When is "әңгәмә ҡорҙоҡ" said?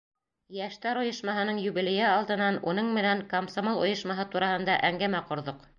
4.93-5.67